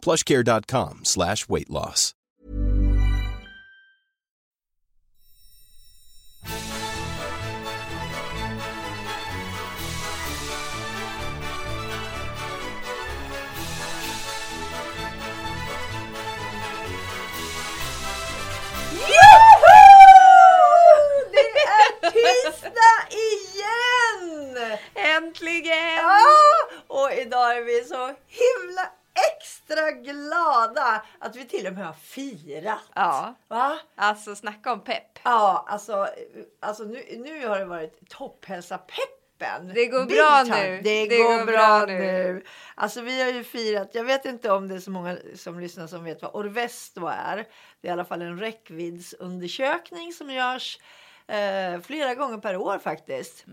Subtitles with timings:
[0.00, 2.14] plushcare.com slash weight loss.
[21.32, 24.78] Det är tisdag igen!
[24.94, 25.96] Äntligen!
[25.96, 26.20] Ja!
[26.86, 28.90] Och idag är vi så himla
[29.36, 32.78] extra glada att vi till och med har firat.
[32.94, 33.78] Ja, Va?
[33.94, 35.18] alltså snacka om pepp.
[35.22, 36.08] Ja, alltså,
[36.60, 39.72] alltså nu, nu har det varit topphälsa-peppen.
[39.74, 40.70] Det går Big bra time.
[40.70, 40.80] nu.
[40.82, 41.98] Det, Det går, går bra, nu.
[41.98, 42.44] nu.
[42.74, 43.90] Alltså vi har ju firat.
[43.92, 47.36] Jag vet inte om det är så många som lyssnar som vet vad Orvesto är.
[47.80, 50.78] Det är i alla fall en räckviddsundersökning som görs
[51.26, 53.44] eh, flera gånger per år faktiskt.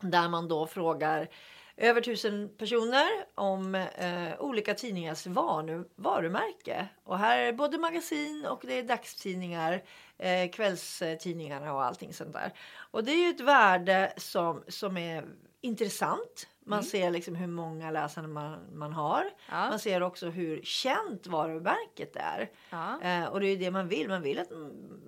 [0.00, 1.28] Där man då frågar
[1.76, 6.88] över tusen personer om eh, olika tidningars varu, varumärke.
[7.04, 9.82] Och här är det både magasin och det är dagstidningar,
[10.18, 12.52] eh, kvällstidningarna och allting sånt där.
[12.76, 15.24] Och det är ju ett värde som, som är
[15.60, 16.48] intressant.
[16.66, 19.30] Man ser liksom hur många läsare man, man har.
[19.50, 19.68] Ja.
[19.68, 22.50] Man ser också hur känt varumärket är.
[22.70, 23.00] Ja.
[23.02, 24.08] Eh, och det är ju det man vill.
[24.08, 24.48] Man vill att,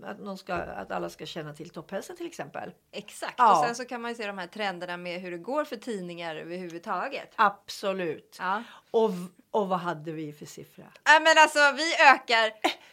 [0.05, 2.73] att, någon ska, att alla ska känna till topphälsa till exempel.
[2.93, 3.35] Exakt.
[3.39, 3.59] Ja.
[3.59, 5.77] Och sen så kan man ju se de här trenderna med hur det går för
[5.77, 7.33] tidningar överhuvudtaget.
[7.37, 8.39] Absolut.
[8.91, 9.11] Och,
[9.51, 10.85] och vad hade vi för siffra?
[11.07, 12.53] Nej men alltså vi ökar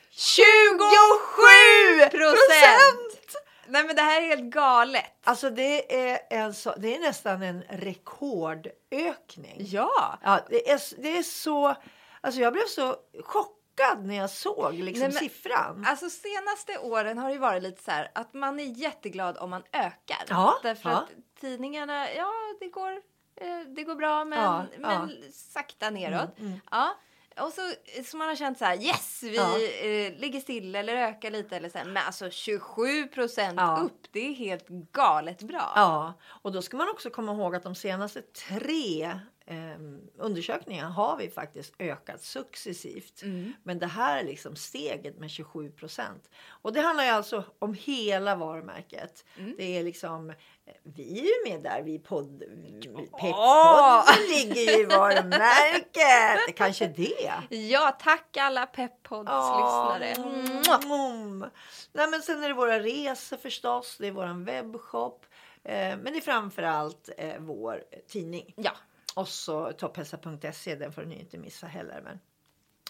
[0.09, 3.35] 27 procent!
[3.67, 5.11] Nej men det här är helt galet.
[5.23, 9.55] Alltså det är, en så, det är nästan en rekordökning.
[9.57, 10.19] Ja.
[10.23, 11.75] Ja, det, är, det är så...
[12.21, 15.85] Alltså jag blev så chockad när jag såg liksom Nej, men- siffran.
[15.87, 19.63] Alltså senaste åren har det varit lite så här att man är jätteglad om man
[19.71, 20.25] ökar.
[20.29, 20.95] Ja, Därför ja.
[20.95, 21.09] att
[21.41, 22.91] tidningarna, ja det går,
[23.35, 26.39] eh, det går bra men, Ja, men sakta neråt.
[26.39, 26.59] Mm, mm.
[26.71, 26.95] Ja.
[27.41, 27.61] Och så,
[28.05, 29.59] så man har känt så här, yes vi Ja.
[29.59, 31.85] eh, ligger still eller ökar lite eller så här.
[31.85, 33.79] Men alltså 27 procent Ja.
[33.85, 35.71] upp, det är helt galet bra.
[35.75, 39.77] Ja, och då ska man också komma ihåg att de senaste tre eh,
[40.17, 43.21] undersökningarna har vi faktiskt ökat successivt.
[43.21, 43.53] Mm.
[43.63, 46.29] Men det här är liksom steget med 27 procent.
[46.47, 49.25] Och det handlar ju alltså om hela varumärket.
[49.37, 49.55] Mm.
[49.57, 50.35] Det är liksom, eh,
[50.83, 52.43] vi är ju med där, vi podd,
[52.93, 53.01] Åh!
[53.19, 56.55] Peppodden ligger ju i varumärket.
[56.55, 57.33] Kanske det.
[57.49, 60.13] Ja, tack alla Peppodds-lyssnare.
[60.65, 61.45] Ja, mm.
[61.91, 63.97] Nej, men sen är det våra resor förstås.
[63.99, 65.25] Det är vår webbshop.
[65.63, 68.53] Eh, men det är framförallt eh, vår tidning.
[68.57, 68.71] Ja,
[69.13, 70.75] Och så topphälsa.se.
[70.75, 72.01] Den får ni inte missa heller.
[72.03, 72.19] Men...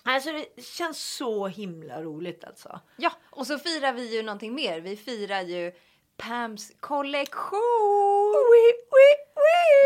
[0.03, 2.79] Alltså, det känns så himla roligt alltså.
[2.97, 4.81] ja, och så firar vi ju någonting mer.
[4.81, 5.72] Vi firar ju
[6.17, 7.59] Pams kollektion.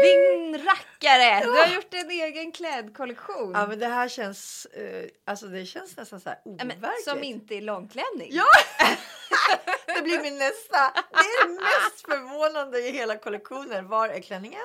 [0.04, 1.44] Din rackare!
[1.44, 3.52] Du har gjort en egen klädkollektion.
[3.54, 7.04] Ja, men det här känns, eh, alltså det känns nästan så här overkligt.
[7.04, 8.30] som inte är långklänning.
[8.32, 8.46] Ja!
[9.96, 10.78] det blir min nästa.
[11.12, 13.88] Det är det mest förvånande i hela kollektionen.
[13.88, 14.62] Var är klänningen?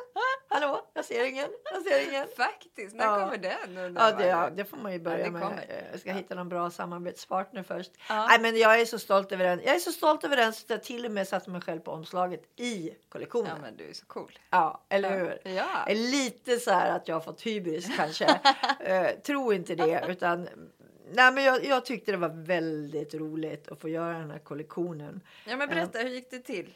[0.49, 0.87] Hallå?
[0.95, 1.49] Jag ser ingen.
[1.73, 2.27] Jag ser ingen.
[2.37, 3.19] Faktiskt, när Ja.
[3.19, 3.95] kommer den?
[3.99, 5.85] Ja, det, ja, det får man ju börja Ja, med.
[5.93, 7.91] Jag ska hitta någon bra samarbetspartner först.
[8.09, 9.61] Nej, men jag är så stolt över den.
[9.65, 11.81] Jag är så stolt över den så att jag till och med satte mig själv
[11.81, 13.51] på omslaget i kollektionen.
[13.57, 14.39] Ja, men du är så cool.
[14.51, 15.53] Ja, eller hur?
[15.55, 15.85] Ja.
[15.89, 18.25] Lite så här att jag har fått hybris kanske.
[18.81, 20.49] eh, tro inte det, utan
[21.15, 25.21] Nej, men jag, jag tyckte det var väldigt roligt att få göra den här kollektionen.
[25.47, 26.75] Ja, men berätta, hur gick det till?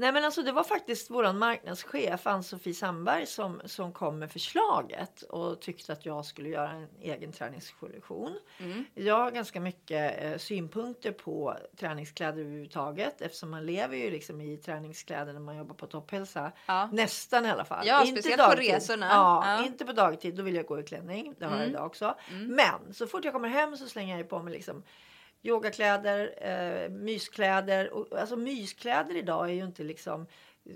[0.00, 5.22] Nej, men alltså, det var faktiskt vår marknadschef Ann-Sofie Sandberg som, som kom med förslaget
[5.22, 8.38] och tyckte att jag skulle göra en egen träningskollektion.
[8.58, 8.84] Mm.
[8.94, 14.56] Jag har ganska mycket eh, synpunkter på träningskläder överhuvudtaget eftersom man lever ju liksom i
[14.56, 16.52] träningskläder när man jobbar på topphälsa.
[16.66, 16.88] Ja.
[16.92, 17.86] Nästan i alla fall.
[17.86, 18.70] Ja, speciellt på dagtid.
[18.74, 19.06] resorna.
[19.06, 19.66] Ja, Ja.
[19.66, 21.34] Inte på dagtid, då vill jag gå i klänning.
[21.38, 21.70] Det har jag Mm.
[21.70, 22.14] idag också.
[22.30, 24.82] Men så fort jag kommer hem så slänger jag på mig liksom
[25.42, 27.90] yogakläder, eh, myskläder.
[27.92, 30.26] Och, alltså myskläder idag är ju inte liksom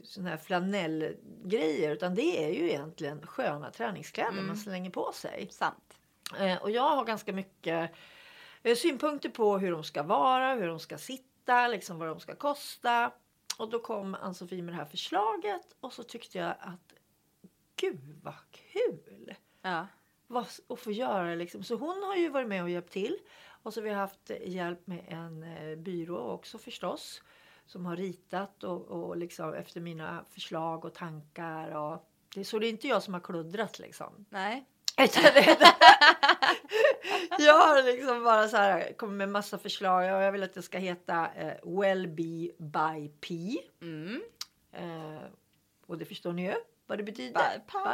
[0.04, 4.46] såna här flanellgrejer utan det är ju egentligen sköna träningskläder Mm.
[4.46, 5.48] man slänger på sig.
[5.50, 5.98] Sant.
[6.38, 7.90] Eh, och jag har ganska mycket
[8.62, 12.34] eh, synpunkter på hur de ska vara, hur de ska sitta, liksom vad de ska
[12.34, 13.10] kosta.
[13.58, 16.92] Och då kom Ann-Sofie med det här förslaget och så tyckte jag att
[17.76, 19.86] gud vad kul Ja.
[20.26, 21.62] vad, att få göra liksom.
[21.64, 23.18] Så hon har ju varit med och hjälpt till
[23.64, 27.22] Och så har vi haft hjälp med en eh, byrå också förstås.
[27.66, 31.70] Som har ritat och, och liksom efter mina förslag och tankar.
[31.70, 34.26] Och det, så det är inte jag som har kluddrat liksom.
[34.30, 34.64] Nej.
[37.38, 40.04] Jag har liksom bara så här kommit med massa förslag.
[40.04, 43.58] Jag vill att det ska heta eh, Wellbe by P.
[43.82, 44.22] Mm.
[44.72, 45.22] Eh,
[45.86, 46.54] och det förstår ni ju
[46.86, 47.32] vad det betyder.
[47.32, 47.40] By.
[47.58, 47.84] By Pam.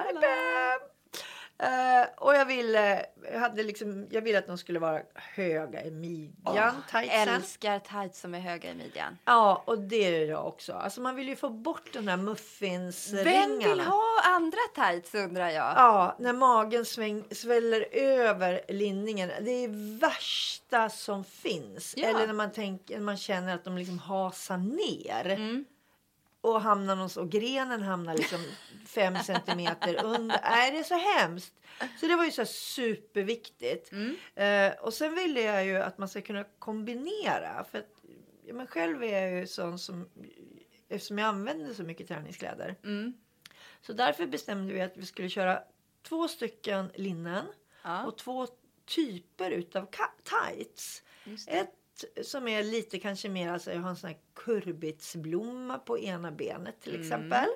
[1.63, 5.91] Eh, och jag ville, jag hade liksom, jag ville att de skulle vara höga i
[5.91, 7.29] midjan, tightsen.
[7.29, 9.19] Älskar tights som är höga i midjan.
[9.25, 10.73] Ja, och det är jag också.
[10.73, 13.31] Alltså man vill ju få bort den där muffinsringarna.
[13.31, 15.73] Vem vill ha andra tights undrar jag?
[15.77, 19.31] Ja, när magen sväng, sväller över linningen.
[19.41, 21.95] Det är värsta som finns.
[21.97, 22.09] Ja.
[22.09, 25.27] Eller när man, tänker, man känner att de liksom hasar ner.
[25.27, 25.65] Mm.
[26.41, 28.45] Och, hamnar någonstans, och grenen hamnar liksom
[28.87, 30.41] fem centimeter under.
[30.43, 31.55] Nej, det är så hemskt.
[32.01, 33.93] Så det var ju så superviktigt.
[33.93, 34.17] Mm.
[34.35, 37.65] Eh, och sen ville jag ju att man ska kunna kombinera.
[37.71, 38.03] För att,
[38.45, 40.09] ja, men själv är jag ju sån som,
[40.89, 42.77] eftersom jag använder så mycket träningskläder.
[42.85, 43.15] Mm.
[43.83, 45.63] Så därför bestämde vi att vi skulle köra
[46.03, 47.47] två stycken linnen
[47.83, 48.47] Ja, och två
[48.87, 49.87] typer utav
[50.23, 51.03] tights.
[51.25, 51.49] just
[52.23, 56.81] som är lite kanske mer, alltså jag har en sån här kurbitsblomma på ena benet
[56.81, 57.07] till Mm.
[57.07, 57.47] exempel.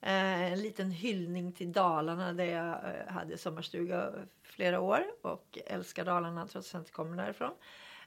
[0.00, 4.12] Eh, en liten hyllning till Dalarna där jag eh, hade sommarstuga
[4.42, 7.52] flera år och älskar Dalarna trots att jag inte kommer därifrån.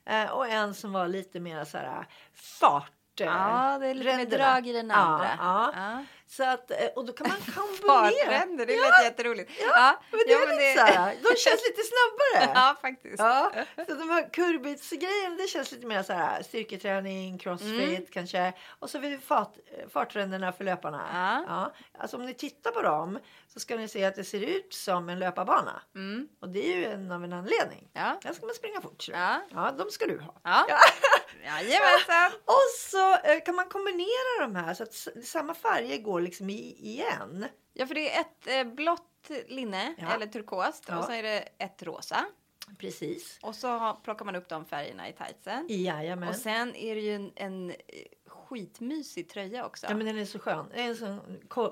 [0.06, 2.92] Eh, och en som var lite mer så här fart.
[3.18, 4.54] Ja, det är lite mer ränderna.
[4.54, 5.30] drag i den andra.
[5.40, 6.06] Ja, ja.
[6.28, 6.32] Ja.
[6.36, 8.12] Så att, eh, och då kan man kombinera.
[8.12, 9.52] Fartränder, det lät jätteroligt.
[9.60, 12.52] Ja, Men det är ja, lite så här, de känns lite snabbare.
[12.56, 13.20] Ja, faktiskt.
[13.20, 13.52] Ja,
[13.88, 18.06] så de här kurbitsgrejerna det känns lite mer så här styrketräning, crossfit Mm.
[18.12, 18.54] kanske.
[18.80, 19.54] Och så har vi fart,
[19.94, 21.02] fartränderna för löparna.
[21.48, 21.72] Ja.
[22.00, 23.20] Alltså om ni tittar på dem
[23.54, 25.82] så ska ni se att det ser ut som en löparbana.
[25.96, 26.28] Mm.
[26.42, 27.88] Och det är ju en av en anledning.
[27.94, 28.20] Ja.
[28.24, 29.08] Där ska man springa fort.
[29.08, 29.42] Ja.
[29.52, 30.36] ja, de ska du ha.
[30.44, 30.66] Ja.
[31.44, 32.32] Jajamensan.
[32.46, 32.62] Och
[32.92, 37.46] så eh, kan man kombinera de här så att samma färger går liksom i, igen.
[37.74, 40.14] Ja, för det är ett eh, blått linne, Ja.
[40.14, 40.98] eller turkost, Ja.
[41.00, 42.26] och så är det ett rosa.
[42.80, 43.40] Precis.
[43.42, 45.66] Och så plockar man upp de färgerna i tightsen.
[45.70, 46.30] Jajamän.
[46.30, 47.74] Och sen är det ju en, en
[48.28, 49.86] skitmysig tröja också.
[49.90, 50.66] Ja, men den är så skön.
[50.74, 51.20] Det är en sån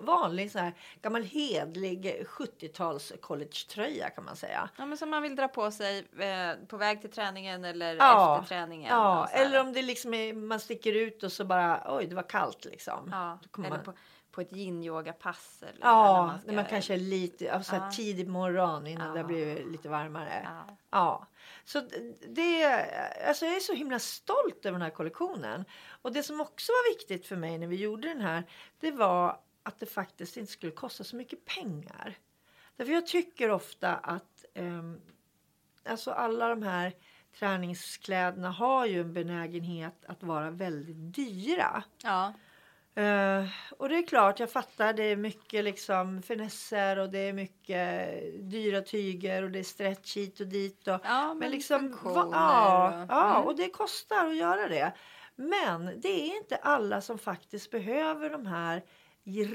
[0.02, 4.70] vanlig så här, gammal hedlig 70-tals collegetröja kan man säga.
[4.78, 8.40] Ja, men som man vill dra på sig eh, på väg till träningen eller Ja.
[8.42, 8.90] efter träningen.
[8.90, 12.30] Ja, eller om det liksom är, man sticker ut och så bara oj, det var
[12.30, 13.10] kallt liksom.
[13.12, 13.94] ja, Då kommer eller man- på,
[14.34, 15.64] på ett yin-yoga-pass.
[15.64, 17.92] Eller Ja, man ska- när man kanske är lite alltså, Ja.
[17.92, 19.14] tidig morgon innan Ja.
[19.14, 20.42] det blir lite varmare.
[20.68, 20.78] Ja.
[20.90, 21.28] Ja,
[21.66, 21.82] så
[22.28, 22.66] det,
[23.28, 25.66] alltså jag är så himla stolt över den här kollektionen.
[26.02, 28.44] Och det som också var viktigt för mig när vi gjorde den här,
[28.80, 32.18] det var att det faktiskt inte skulle kosta så mycket pengar.
[32.76, 35.02] Därför jag tycker ofta att ehm,
[35.90, 36.94] alltså alla de här
[37.40, 41.84] träningskläderna har ju en benägenhet att vara väldigt dyra.
[42.04, 42.34] ja.
[42.96, 43.46] Eh,
[43.78, 44.94] och det är klart, jag fattar.
[44.94, 48.10] Det är mycket liksom finesser och det är mycket
[48.52, 50.88] dyra tyger och det är stretch hit och dit.
[50.88, 53.48] Och, Ja, men liksom, va, ja, ja, mm.
[53.48, 54.94] och det kostar att göra det.
[55.36, 58.84] Men det är inte alla som faktiskt behöver de här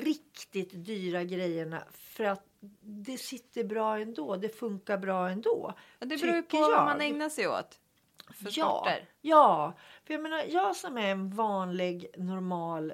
[0.05, 2.45] riktigt dyra grejerna för att
[2.81, 4.37] det sitter bra ändå.
[4.37, 5.73] Det funkar bra ändå.
[5.99, 7.09] Det beror ju på tycker vad man jag.
[7.09, 7.79] ägnar sig åt.
[8.35, 9.09] För Ja, sporter.
[9.21, 9.73] ja,
[10.05, 12.93] för jag menar jag som är en vanlig normal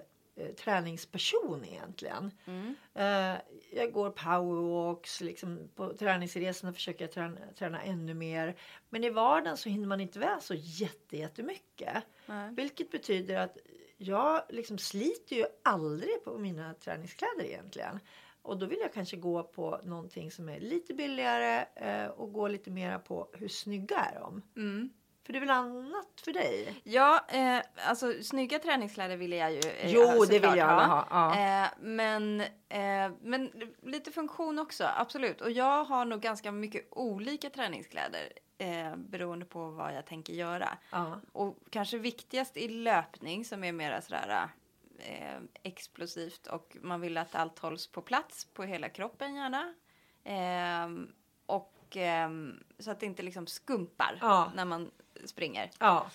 [0.57, 2.31] träningsperson egentligen.
[2.45, 2.75] Mm.
[2.95, 3.41] Eh,
[3.73, 8.57] jag går powerwalks, liksom, på träningsresorna försöker jag träna, träna ännu mer.
[8.89, 12.03] Men i vardagen så hinner man inte med så jätte, jättemycket.
[12.27, 12.55] Nej.
[12.55, 13.57] Vilket betyder att
[13.97, 18.01] jag liksom sliter ju aldrig på mina träningskläder egentligen.
[18.43, 22.49] Och då vill jag kanske gå på någonting som är lite billigare eh, och gå
[22.49, 24.43] lite mera på hur snygga är de.
[24.57, 24.91] Mm.
[25.27, 26.81] För det är väl annat för dig?
[26.85, 31.07] Ja, eh, alltså snygga träningskläder vill jag ju eh, Jo, det vill jag alla ha.
[31.11, 31.63] Ja.
[31.65, 33.51] Eh, men, eh, men
[33.83, 35.41] lite funktion också, absolut.
[35.41, 40.69] Och jag har nog ganska mycket olika träningskläder eh, beroende på vad jag tänker göra.
[40.91, 41.21] Ja.
[41.33, 44.49] Och kanske viktigast i löpning som är mera sådär
[44.99, 49.75] eh, explosivt och man vill att allt hålls på plats på hela kroppen gärna.
[50.25, 51.07] Eh,
[51.47, 54.53] och ehm, så att det inte liksom skumpar Ja.
[54.55, 54.91] när man
[55.29, 55.69] springer.
[55.81, 56.07] ja.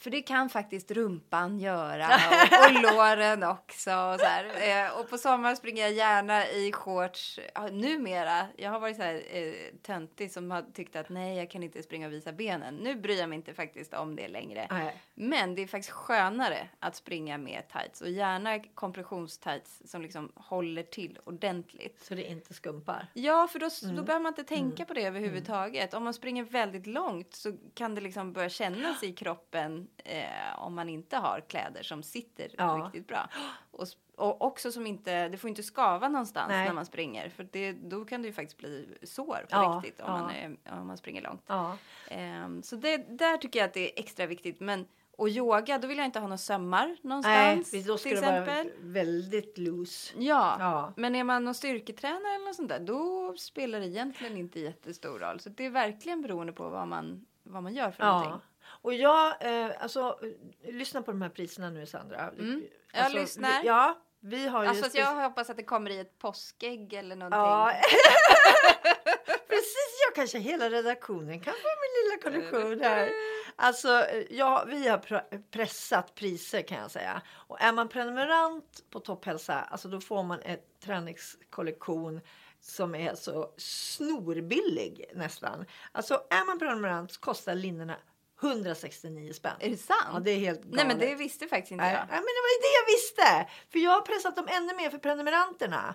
[0.00, 3.90] För det kan faktiskt rumpan göra och, och låren också.
[3.90, 4.26] Och, så.
[4.58, 7.40] Eh, och på sommaren springer jag gärna i shorts.
[7.54, 9.52] Ja, numera, jag har varit så här eh,
[9.82, 12.74] töntig som har tyckt att nej, jag kan inte springa och visa benen.
[12.74, 14.66] Nu bryr jag mig inte faktiskt om det längre.
[14.70, 15.00] Nej.
[15.14, 20.82] Men det är faktiskt skönare att springa med tights och gärna kompressionstights som liksom håller
[20.82, 22.00] till ordentligt.
[22.04, 23.06] Så det inte skumpar.
[23.14, 25.94] Ja, för då, då behöver man inte tänka på det överhuvudtaget.
[25.94, 30.74] Om man springer väldigt långt så kan det liksom börja kännas i kroppen eh, om
[30.74, 32.82] man inte har kläder som sitter Ja.
[32.84, 33.28] riktigt bra.
[33.70, 36.66] Och, och också som inte, det får inte skava någonstans Nej.
[36.66, 37.28] när man springer.
[37.28, 40.18] För det, då kan det ju faktiskt bli sår på Ja, riktigt om, ja.
[40.20, 41.42] man, är, om man springer långt.
[41.46, 41.76] Ja.
[42.08, 44.60] Ehm, så det, där tycker jag att det är extra viktigt.
[44.60, 44.86] Men
[45.18, 47.86] och yoga, då vill jag inte ha några sömmar Nej, någonstans.
[47.86, 48.72] då ska till det vara exempel.
[48.80, 50.14] väldigt loose.
[50.18, 50.56] Ja.
[50.58, 50.92] Ja.
[50.96, 55.18] men är man någon styrketränare eller något sånt där, då spelar det egentligen inte jättestor
[55.18, 55.40] roll.
[55.40, 58.12] Så det är verkligen beroende på vad man, vad man gör för Ja.
[58.18, 58.40] någonting.
[58.82, 60.18] Och jag, eh, alltså,
[60.62, 62.28] eh, lyssna på de här priserna nu Sandra.
[62.38, 63.60] Mm, jag Alltså, lyssnar.
[63.62, 64.68] Vi, ja, vi har ju...
[64.68, 67.40] Alltså spec- jag hoppas att det kommer i ett påskägg eller någonting.
[67.40, 67.72] Ja.
[69.48, 73.10] Precis, jag kanske hela redaktionen kan få min lilla kollektion här.
[73.56, 77.22] Alltså, eh, ja, vi har pr- pressat priser kan jag säga.
[77.30, 82.20] Och är man prenumerant på Topphälsa, alltså då får man en träningskollektion
[82.60, 85.64] som är så snorbillig nästan.
[85.92, 87.96] Alltså är man prenumerant så kostar linnena
[88.42, 89.56] 169 spänn.
[89.60, 90.00] Är det sant?
[90.12, 90.76] Ja, det är helt galet.
[90.76, 91.92] Nej men det visste faktiskt inte jag.
[91.92, 93.52] nej, men det var ju det jag visste.
[93.72, 95.94] För jag har pressat dem ännu mer för prenumeranterna.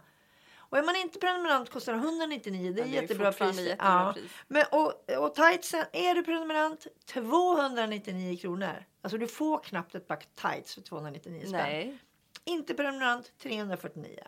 [0.70, 2.72] Och är man inte prenumerant kostar det 199.
[2.74, 3.60] Det är Ja, det är jättebra pris.
[3.60, 4.32] jättebra pris.
[4.48, 8.86] Men, och, och tightsen, är du prenumerant 299 kronor.
[9.02, 11.52] Alltså du får knappt ett pack tights för 299 spänn.
[11.52, 11.98] Nej.
[12.44, 14.24] Inte prenumerant 349.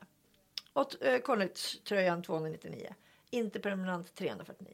[0.74, 2.94] Och eh, collegetröjan 299.
[3.30, 4.74] Inte prenumerant 349.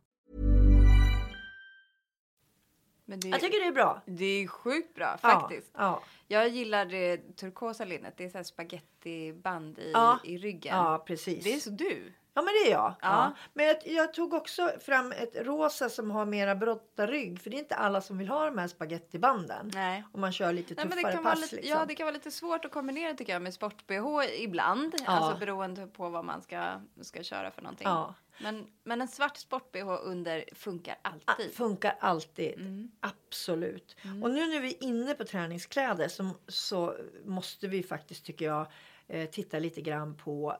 [3.19, 4.01] det, Jag tycker det är bra.
[4.05, 5.71] det är sjukt bra Ja, faktiskt.
[5.77, 8.13] Ja, Jag gillar det turkosa linnet.
[8.17, 10.19] Det är så här spagettiband i, Ja.
[10.23, 10.77] i ryggen.
[10.77, 11.43] ja precis.
[11.43, 12.13] Det är så du.
[12.33, 12.81] Ja, men det är jag.
[12.81, 12.95] Ja.
[13.01, 13.33] Ja.
[13.53, 17.41] Men jag, jag tog också fram ett rosa som har mera brottarrygg.
[17.41, 19.71] För det är inte alla som vill ha de här spagettibanden.
[19.73, 20.03] Nej.
[20.13, 21.41] Om man kör lite Nej, tuffare det kan vara pass.
[21.41, 21.79] lite, liksom.
[21.79, 24.95] Ja, det kan vara lite svårt att kombinera tycker jag med sport-bh ibland.
[25.05, 25.11] Ja.
[25.11, 27.87] Alltså beroende på vad man ska, ska köra för någonting.
[27.87, 28.15] Ja.
[28.43, 31.53] Men, men en svart sport-bh under funkar Ah, alltid.
[31.53, 32.53] Funkar alltid.
[32.53, 32.91] Mm.
[32.99, 33.95] Absolut.
[34.23, 36.95] Och nu när vi är inne på träningskläder så, så
[37.25, 38.67] måste vi faktiskt, tycker jag,
[39.07, 40.57] eh, titta lite grann på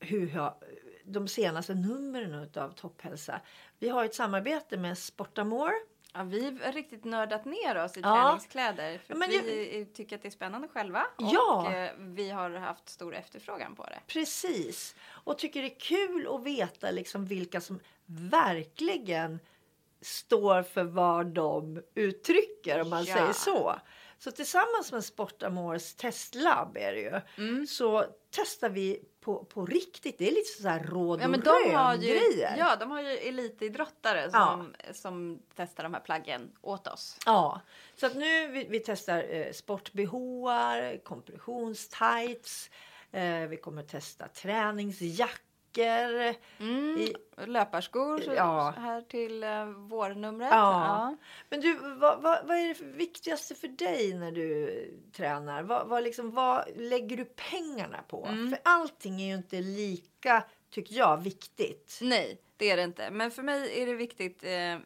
[0.00, 0.54] hur jag,
[1.04, 3.40] de senaste numren av Topphälsa.
[3.78, 5.74] Vi har ett samarbete med Sportamore.
[6.14, 8.14] Ja, vi har riktigt nördat ner oss i Ja.
[8.24, 8.98] träningskläder.
[8.98, 11.02] För men vi tycker att det är spännande själva.
[11.16, 11.74] Och Ja.
[11.74, 14.00] eh, vi har haft stor efterfrågan på det.
[14.06, 14.94] Precis.
[15.08, 19.38] Och tycker det är kul att veta liksom vilka som verkligen
[20.00, 23.14] står för vad de uttrycker om man Ja.
[23.16, 23.74] säger så.
[24.18, 27.20] Så tillsammans med Sportamores testlab är det ju.
[27.48, 27.66] Mm.
[27.66, 28.04] Så
[28.38, 30.18] testar vi på, på riktigt.
[30.18, 32.56] Det är lite så här råd Ja, och men de har ju, grejer.
[32.58, 37.18] ja, de har ju elitidrottare som, som testar de här plaggen åt oss.
[37.26, 37.60] Ja,
[37.96, 42.70] så att nu vi, vi testar eh, sport-bh, kompressionstights.
[43.12, 44.28] Eh, vi kommer testa
[45.84, 46.34] träningsjackor.
[46.58, 46.98] Mm.
[46.98, 47.14] I,
[47.46, 48.74] Löparskor så, Ja.
[48.78, 50.48] här till uh, vårnumret.
[50.50, 51.16] Ja.
[51.48, 54.70] Men du, vad, vad, vad är det viktigaste för dig när du
[55.12, 55.62] tränar?
[55.62, 58.26] Vad, vad, liksom, vad lägger du pengarna på?
[58.26, 58.50] Mm.
[58.50, 61.98] För allting är ju inte lika, tycker jag, viktigt.
[62.02, 63.10] Nej, det är det inte.
[63.10, 64.44] Men för mig är det viktigt.
[64.44, 64.78] Eh, eh,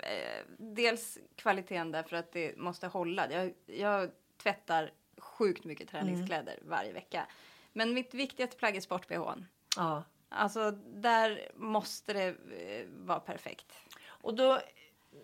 [0.58, 3.32] dels kvaliteten därför att det måste hålla.
[3.32, 4.10] Jag, jag
[4.42, 7.26] tvättar sjukt mycket träningskläder varje vecka.
[7.72, 9.46] Men mitt viktigaste plagg är sport-bhn.
[9.76, 10.02] Ja.
[10.34, 13.72] Alltså där måste det eh, vara perfekt.
[14.06, 14.60] Och då,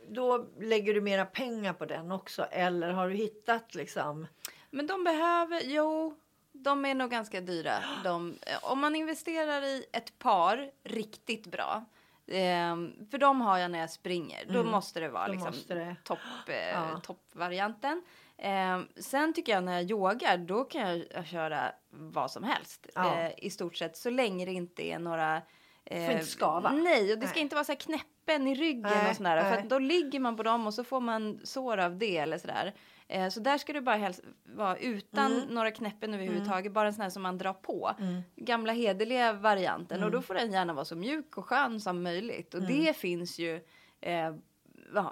[0.09, 4.27] då lägger du mera pengar på den också eller har du hittat liksom?
[4.71, 6.15] Men de behöver, jo,
[6.53, 7.75] de är nog ganska dyra.
[8.05, 11.85] De, eh, om man investerar i ett par riktigt bra,
[12.27, 12.77] eh,
[13.11, 15.97] för de har jag när jag springer, då måste det vara liksom måste det.
[16.05, 17.01] topp, eh, Ja.
[17.03, 18.03] toppvarianten.
[18.39, 22.87] Eh, sen tycker jag när jag yogar, då kan jag, köra vad som helst.
[22.95, 23.19] Ja.
[23.21, 25.43] Eh, I stort sett, så länge det inte är några...
[25.85, 26.71] Eh, får inte skava.
[26.73, 27.43] Nej, och det ska Nej.
[27.43, 29.43] inte vara så här knäppen i ryggen Nej, och sådär.
[29.43, 29.59] För nej.
[29.59, 32.75] att då ligger man på dem och så får man sår av det eller sådär.
[33.09, 35.49] Eh, så där ska du bara helst vara utan Mm.
[35.49, 36.73] några knäppen överhuvudtaget.
[36.73, 37.95] Bara en sån här som man drar på.
[38.01, 38.23] Mm.
[38.37, 40.05] Gamla hederliga varianten.
[40.05, 42.55] Och då får den gärna vara så mjuk och skön som möjligt.
[42.55, 42.67] Mm.
[42.67, 43.61] Och det finns ju
[44.01, 44.35] eh,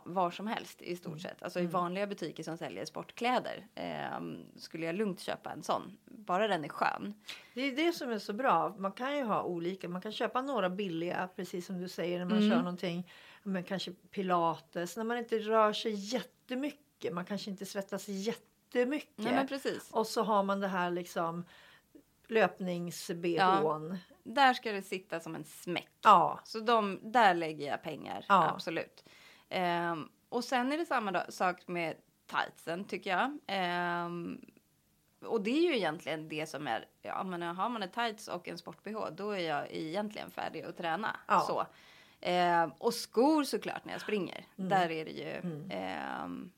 [0.04, 0.96] var som helst i Mm.
[0.96, 1.42] stort sett.
[1.42, 3.66] Alltså i vanliga butiker som säljer sportkläder.
[3.74, 4.20] Eh,
[4.56, 5.96] skulle jag lugnt köpa en sån.
[6.04, 7.14] Bara den är skön.
[7.54, 8.74] Det är det som är så bra.
[8.78, 9.88] Man kan ju ha olika.
[9.88, 12.50] Man kan köpa några billiga, precis som du säger, när man Mm.
[12.50, 13.10] kör någonting.
[13.42, 17.12] Men kanske pilates, när man inte rör sig jättemycket.
[17.14, 19.10] Man kanske inte svettas jättemycket.
[19.18, 19.90] Nej men precis.
[19.92, 21.44] Och så har man det här liksom
[22.28, 23.96] löpnings-bhn.
[24.22, 25.90] Där ska det sitta som en smäck.
[26.02, 26.40] Ja.
[26.44, 28.48] Så de, där lägger jag pengar, Ja.
[28.54, 29.04] absolut.
[29.48, 33.38] Ehm, och sen är det samma sak med tightsen tycker jag.
[33.46, 34.40] Ehm,
[35.20, 38.48] och det är ju egentligen det som är, ja men har man en tights och
[38.48, 41.16] en sport-bh då är jag egentligen färdig att träna.
[41.28, 41.40] Ja.
[41.40, 41.66] Så.
[42.20, 44.46] Ehm, och skor såklart när jag springer.
[44.58, 44.68] Mm.
[44.68, 46.52] Där är det ju, ehm,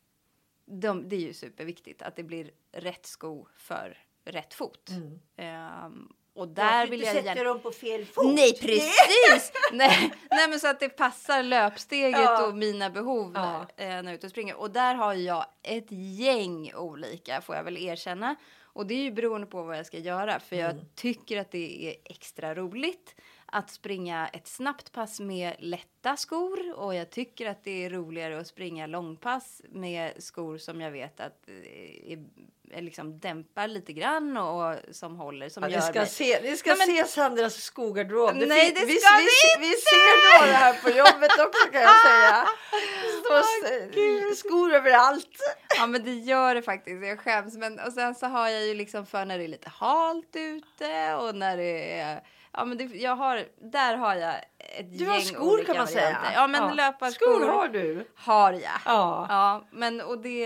[0.65, 4.91] de, det är ju superviktigt att det blir rätt sko för rätt fot.
[5.37, 7.45] Ehm, och där vill jag gärna...
[7.45, 8.35] dem på fel fot.
[8.35, 9.53] Nej, precis!
[9.73, 12.47] nej, nej, men så att det passar löpsteget Ja.
[12.47, 13.67] och mina behov Ja.
[13.77, 14.57] när, eh, när jag är ute och springer.
[14.57, 15.87] Och där har jag ett
[16.19, 18.37] gäng olika, får jag väl erkänna.
[18.63, 20.41] Och det är ju beroende på vad jag ska göra.
[20.41, 23.15] För jag tycker att det är extra roligt
[23.53, 26.73] att springa ett snabbt pass med lätta skor.
[26.79, 31.21] Och jag tycker att det är roligare att springa långpass med skor som jag vet
[31.21, 32.25] att eh, är,
[32.71, 35.49] är liksom dämpar lite grann och, och som håller.
[35.49, 38.35] Som Ja, gör ska mig- se, ni ska Nej, men- se Sandras skogarderob.
[38.35, 39.25] Nej, det vi, ska vi,
[39.61, 42.47] vi vi ser några här på jobbet också kan jag säga.
[43.21, 45.39] Står skor överallt.
[45.79, 47.57] Ja men det gör det faktiskt, jag skäms.
[47.57, 51.15] Men, och sen så har jag ju liksom för när det är lite halt ute
[51.15, 52.23] och när det är...
[52.59, 55.77] Ja men det, jag har, där har jag ett Du gäng har skor olika kan
[55.77, 56.05] man säga.
[56.05, 56.33] varianter.
[56.35, 58.09] Ja men löparskor Skor har du.
[58.15, 58.63] har jag.
[58.85, 59.27] Ja.
[59.29, 60.45] Ja men och det,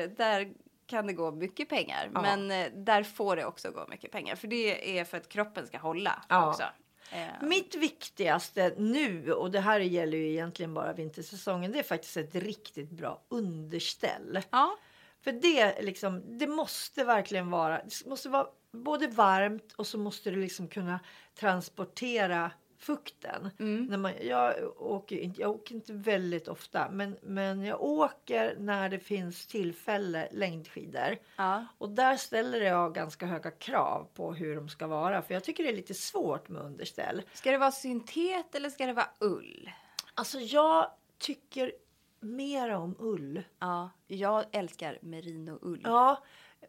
[0.00, 0.52] eh, där
[0.86, 2.10] kan det gå mycket pengar.
[2.14, 2.22] Ja.
[2.22, 4.36] Men eh, där får det också gå mycket pengar.
[4.36, 6.48] För det är för att kroppen ska hålla Ja.
[6.48, 6.62] också.
[7.12, 12.16] Eh, Mitt viktigaste nu, och det här gäller ju egentligen bara vintersäsongen, det är faktiskt
[12.16, 14.42] ett riktigt bra underställ.
[14.50, 14.76] ja.
[15.26, 20.30] För det, liksom, det måste verkligen vara, det måste vara både varmt och så måste
[20.30, 21.00] det liksom kunna
[21.34, 23.50] transportera fukten.
[23.58, 23.84] Mm.
[23.86, 28.88] När man, jag, åker, inte- jag åker inte väldigt ofta men, men jag åker när
[28.88, 31.18] det finns tillfälle längdskidor.
[31.36, 31.66] ja.
[31.78, 35.22] Och där ställer jag ganska höga krav på hur de ska vara.
[35.22, 37.22] För jag tycker det är lite svårt med underställ.
[37.32, 39.70] Ska det vara syntet eller ska det vara ull?
[40.14, 41.72] Alltså jag tycker
[42.20, 43.42] mer om ull.
[43.58, 45.80] Ja, jag älskar merinoull.
[45.84, 46.22] Ja,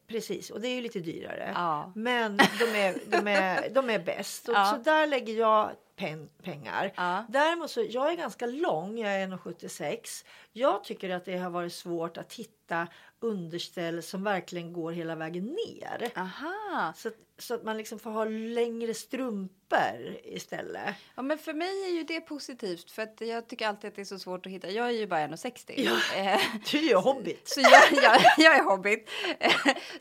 [0.07, 0.49] precis.
[0.49, 1.51] Och det är ju lite dyrare.
[1.55, 1.91] Ja.
[1.95, 4.49] Men de är, de är, de är bäst.
[4.49, 4.65] Och Ja.
[4.65, 6.93] Så där lägger jag pen, pengar.
[6.95, 7.25] Ja.
[7.29, 10.25] Däremot så, jag är ganska lång, jag är 1,76.
[10.51, 12.88] Jag tycker att det har varit svårt att hitta
[13.19, 16.12] underställ som verkligen går hela vägen ner.
[16.15, 16.93] Aha.
[16.95, 20.95] Så, att- så att man liksom får ha längre strumpor istället.
[21.15, 24.01] Ja, men för mig är ju det positivt för att jag tycker alltid att det
[24.01, 24.69] är så svårt att hitta.
[24.69, 25.73] Jag är ju bara 1,60.
[25.77, 26.17] Ja.
[26.17, 26.39] Eh,
[26.71, 27.47] Du är ju hobbit.
[27.49, 29.10] Så jag, jag, jag är hobbit.
[29.39, 29.51] Eh,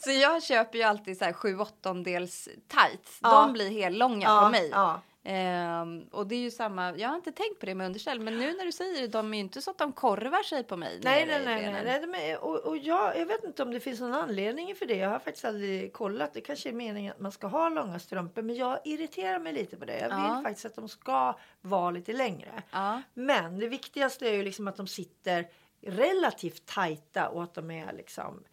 [0.01, 3.19] Så jag köper ju alltid så här 7 åttondels tights.
[3.23, 3.31] Ja.
[3.43, 4.69] De blir hellånga på mig.
[4.73, 5.01] Ja.
[5.29, 8.39] Ehm, och det är ju samma, jag har inte tänkt på det med underställ, men
[8.39, 10.77] nu när du säger det, de är ju inte så att de korvar sig på
[10.77, 11.01] mig.
[11.03, 11.73] Nej, nej, nej.
[11.73, 14.75] nej, nej de är, och, och jag, jag vet inte om det finns någon anledning
[14.75, 14.97] för det.
[14.97, 16.35] Jag har faktiskt aldrig kollat.
[16.35, 18.43] Det kanske är meningen att man ska ha långa strumpor.
[18.43, 19.99] Men jag irriterar mig lite på det.
[19.99, 20.41] Jag vill Ja.
[20.43, 22.63] faktiskt att de ska vara lite längre.
[22.71, 23.03] Ja.
[23.15, 25.49] Men det viktigaste är ju liksom att de sitter
[25.81, 28.45] relativt tajta och att de är liksom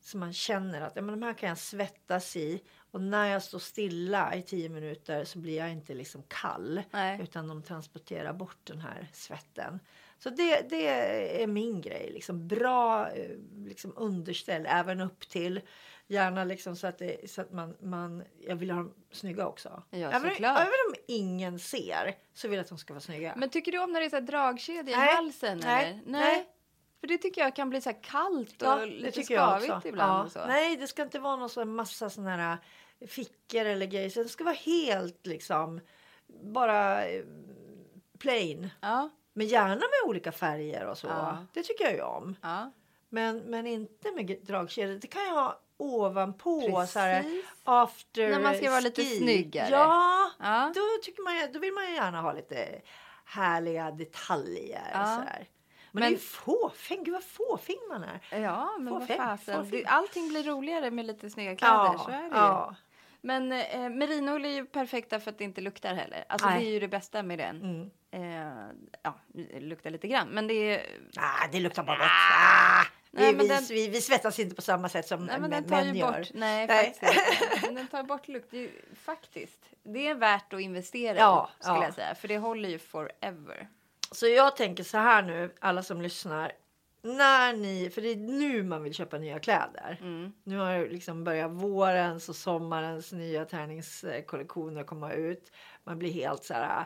[0.00, 2.62] så man känner att ja, men de här kan jag svettas i
[2.92, 7.20] och när jag står stilla i tio minuter så blir jag inte liksom kall Nej.
[7.22, 9.80] utan de transporterar bort den här svetten.
[10.18, 10.88] Så det, det
[11.42, 12.10] är min grej.
[12.12, 13.30] Liksom bra eh,
[13.66, 15.60] liksom underställ även upp till.
[16.06, 18.24] Gärna liksom så att, det, så att man, man...
[18.40, 19.82] Jag vill ha dem snygga också.
[19.90, 20.58] Ja, även, såklart.
[20.58, 23.34] även om ingen ser så vill jag att de ska vara snygga.
[23.36, 25.14] Men tycker du om när det är så dragkedja i Nej.
[25.14, 25.60] halsen?
[25.64, 25.86] Nej.
[25.86, 26.00] Eller?
[26.06, 26.48] Nej.
[27.02, 30.30] För det tycker jag kan bli så här kallt och Ja, lite skavigt ibland.
[30.34, 30.46] Ja.
[30.46, 32.58] Nej, det ska inte vara någon sån massa såna här
[33.06, 34.22] fickor eller grejer.
[34.22, 35.80] Det ska vara helt liksom
[36.28, 37.24] bara eh,
[38.18, 38.70] plain.
[38.80, 41.06] Ja, Men gärna med olika färger och så.
[41.06, 41.46] Ja.
[41.52, 42.36] Det tycker jag ju om.
[43.08, 44.98] Men, men inte med dragkedjor.
[44.98, 47.44] Det kan jag ha ovanpå så här Precis.
[47.64, 49.70] after När man ska vara lite snyggare.
[49.70, 50.72] Ja.
[50.74, 52.80] Då, tycker man, då vill man ju gärna ha lite
[53.24, 54.90] härliga detaljer.
[54.92, 55.04] Ja.
[55.04, 55.48] Så här.
[55.94, 57.04] Men, Men- det är fåfäng.
[57.04, 58.40] Gud vad fåfäng man är.
[58.40, 59.64] Ja, men vad Fåfäng, fasen.
[59.64, 59.80] fåfäng.
[59.80, 61.98] Det- Allting blir roligare med lite snygga kläder.
[61.98, 62.30] så är det ju.
[62.34, 62.74] ja.
[63.24, 66.24] Men eh, merinoull är ju perfekta för att det inte luktar heller.
[66.28, 66.60] Alltså Nej.
[66.64, 67.62] det är ju det bästa med den.
[67.62, 67.90] Mm.
[68.10, 68.66] Eh,
[69.02, 70.28] ja, det luktar lite grann.
[70.28, 70.86] Men det är...
[71.16, 72.06] Ah, det luktar bara gott.
[72.06, 75.64] Ah, Nej, vi, den- vi, vi svettas inte på samma sätt som Nej, men den
[75.64, 76.18] tar män ju gör.
[76.18, 76.28] bort...
[76.34, 76.94] Nej, Nej.
[77.00, 77.62] faktiskt.
[77.66, 78.52] Men den tar bort lukt.
[78.52, 79.58] Ju- faktiskt.
[79.82, 81.84] Det är värt att investera Ja, skulle ja.
[81.84, 82.14] jag säga.
[82.14, 83.68] För det håller ju forever.
[84.12, 86.52] Så jag tänker så här nu, alla som lyssnar.
[87.04, 89.98] När ni, för det är nu man vill köpa nya kläder.
[90.00, 90.32] Mm.
[90.44, 95.52] Nu har liksom börjat vårens och sommarens nya träningskollektioner komma ut.
[95.84, 96.84] Man blir helt så här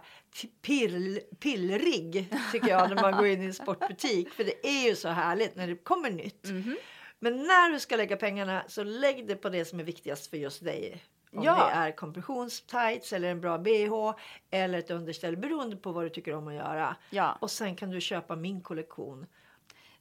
[0.63, 4.31] pill, pillrig tycker jag när man går in i en sportbutik.
[4.31, 6.45] För det är ju så härligt när det kommer nytt.
[6.45, 6.77] Mhm.
[7.19, 10.37] Men när du ska lägga pengarna så lägg det på det som är viktigast för
[10.37, 11.03] just dig.
[11.37, 11.55] Om Ja.
[11.67, 14.13] det är kompressionstights eller en bra bh
[14.51, 16.97] eller ett underställ beroende på vad du tycker om att göra.
[17.11, 17.39] Ja.
[17.41, 19.27] Och sen kan du köpa min kollektion.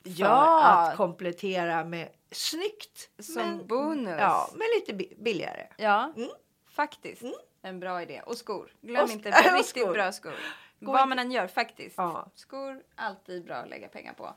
[0.04, 0.63] För Ja.
[0.63, 3.10] att komplettera med snyggt.
[3.19, 4.17] Som bonus.
[4.19, 5.67] Ja, men lite bi- billigare.
[5.78, 6.30] Ja, Mm.
[6.69, 7.21] faktiskt.
[7.62, 8.21] En bra idé.
[8.26, 8.71] Och skor.
[8.82, 9.93] Glöm Och sk- inte och riktigt skor.
[9.93, 10.34] bra skor.
[10.80, 11.98] Gå Vad man än gör, faktiskt.
[11.98, 12.28] Ja.
[12.36, 14.36] Skor, alltid bra att lägga pengar på.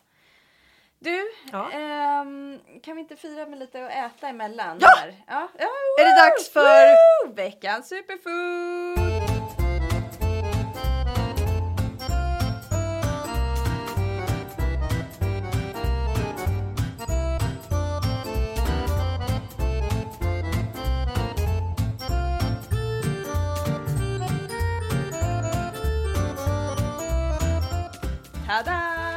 [1.00, 1.70] Du, Ja.
[1.72, 4.78] ehm, kan vi inte fira med lite att äta emellan?
[4.80, 4.88] Ja!
[5.00, 5.14] Här?
[5.26, 5.48] ja!
[5.58, 5.68] ja
[6.00, 7.34] Är det dags för- Woo!
[7.34, 9.67] Veckans superfood!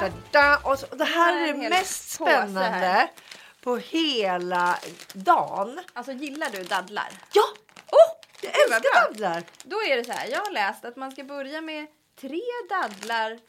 [0.02, 0.14] Tada!
[0.32, 0.58] Da-da!
[0.64, 3.10] Och, så, och det här är det mest spännande
[3.62, 4.80] på hela
[5.14, 5.80] dagen.
[5.94, 7.10] Alltså gillar du dadlar?
[7.34, 7.44] Ja!
[7.92, 8.12] Oh,
[8.42, 9.02] Jag älskar bra.
[9.02, 9.44] dadlar!
[9.64, 11.88] Då är det så här, jag har läst att man ska börja med
[12.22, 13.40] tre dadlar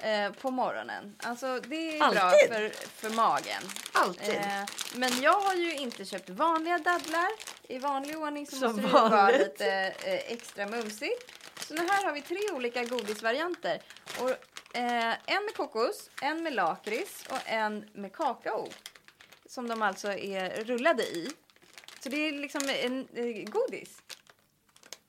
[0.00, 1.16] eh, på morgonen.
[1.22, 2.48] Alltså det är bra Alltid.
[2.48, 3.62] för, för magen.
[3.92, 4.34] Alltid.
[4.34, 7.28] Eh, men jag har ju inte köpt vanliga dadlar.
[7.68, 9.38] I vanlig ordning så Som måste det ju vara vanligt.
[9.40, 11.32] lite eh, extra mumsigt.
[11.66, 13.82] Så här har vi tre olika godisvarianter.
[14.20, 14.30] Och,
[14.74, 18.68] eh, en med kokos, en med lakrits och en med kakao.
[19.46, 21.30] Som de alltså är rullade i.
[22.00, 24.02] Så det är liksom en eh, godis.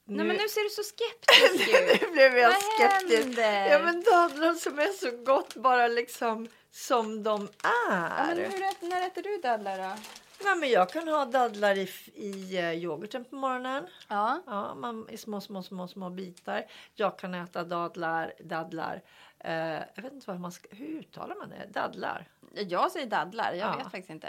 [0.05, 2.01] Nej men nu ser du så skeptisk ut.
[2.01, 3.23] nu blev jag Vad skeptisk.
[3.23, 3.65] händer?
[3.71, 8.35] Ja men dadlar som är så gott bara liksom som de Ja, är.
[8.35, 9.95] men hur, när äter du dadlar då?
[10.43, 13.87] Nej, men jag kan ha dadlar i, i eh, yoghurten på morgonen.
[14.07, 14.43] Ja.
[14.45, 16.65] Ja, man, I små, små, små, små bitar.
[16.95, 18.33] Jag kan äta dadlar.
[18.43, 19.01] dadlar.
[19.39, 19.53] Eh,
[19.95, 21.65] jag vet inte vad man ska, hur uttalar man det?
[21.73, 22.27] Dadlar?
[22.53, 23.75] Jag säger dadlar, jag Ja.
[23.77, 24.27] vet faktiskt inte.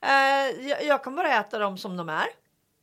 [0.00, 2.26] Eh, jag, jag kan bara äta dem som de är.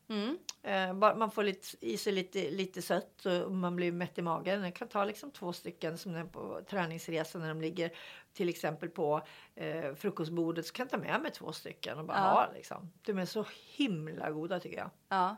[0.10, 0.38] Mm.
[0.64, 4.64] Eh, man får lite, i sig lite, lite sött och man blir mätt i magen.
[4.64, 7.92] Jag kan ta liksom två stycken som på träningsresa när de ligger
[8.34, 9.22] till exempel på
[9.56, 10.66] eh, frukostbordet.
[10.66, 12.24] Så kan jag ta med mig två stycken och bara Ja.
[12.24, 12.92] ha liksom.
[13.02, 14.90] De är så himla goda tycker jag.
[15.10, 15.36] Ja.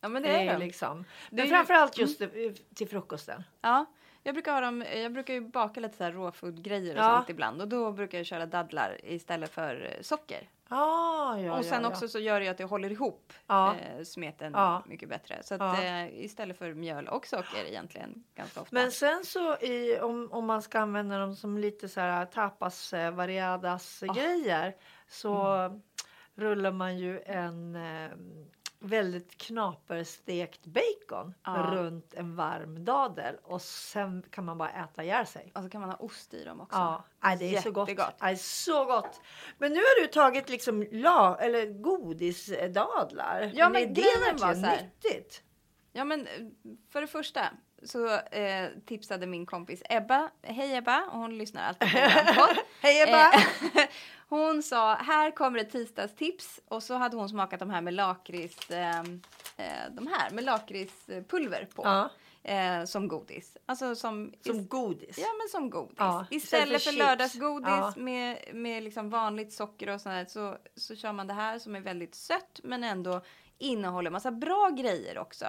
[0.00, 0.64] ja, men det, Det är är de.
[0.66, 1.04] liksom.
[1.30, 2.28] Det är Men ju- framförallt just eh,
[2.74, 3.42] till frukosten.
[3.60, 3.86] Ja.
[4.22, 7.16] Jag brukar, ha dem, jag brukar ju baka lite så här råfood-grejer och Ja.
[7.16, 7.62] sånt ibland.
[7.62, 10.50] Och då brukar jag köra dadlar istället för eh, socker.
[10.68, 13.74] Ah, ja, och sen ja, också så gör det att det håller ihop Ja.
[13.76, 14.82] eh, smeten Ja.
[14.86, 15.42] mycket bättre.
[15.42, 18.74] Så att, eh, istället för mjöl och socker egentligen ganska ofta.
[18.74, 22.92] Men sen så i, om, om man ska använda dem som lite så här tapas
[22.92, 24.12] eh, variadas Ah.
[24.12, 24.76] grejer
[25.08, 25.82] så Mm.
[26.34, 28.10] rullar man ju en eh,
[28.82, 31.52] väldigt knaperstekt bacon Ja.
[31.72, 35.52] runt en varm dadel och sen kan man bara äta ihjäl sig.
[35.54, 36.78] Och så kan man ha ost i dem också.
[36.78, 37.90] Ja, nej, det är så gott.
[38.20, 39.20] Nej, så gott.
[39.58, 43.50] Men nu har du tagit liksom la, eller godisdadlar.
[43.54, 44.82] Ja, men är det grejen var verkligen så här.
[44.82, 45.42] nyttigt?
[45.92, 46.32] Ja, men eh,
[46.90, 47.40] för det första
[47.82, 51.98] så eh, tipsade min kompis Ebba, hej Ebba, och hon lyssnar alltid på
[52.36, 52.58] vår.
[52.82, 53.32] Hej Ebba!
[53.32, 53.88] Eh,
[54.28, 56.60] hon sa, här kommer ett tisdagstips.
[56.68, 59.00] Och så hade hon smakat de här med lakrits, eh,
[59.56, 61.82] eh, de här med lakritspulver på.
[61.84, 62.10] Ja.
[62.42, 63.56] Eh, som godis.
[63.66, 65.18] Alltså som, Som godis.
[65.18, 65.96] Ja, men som godis.
[65.98, 67.92] Ja, istället, för, för lördagsgodis Ja.
[67.96, 71.76] med, med liksom vanligt socker och sånt där, så, så kör man det här som
[71.76, 73.20] är väldigt sött men ändå
[73.58, 75.46] innehåller massa bra grejer också.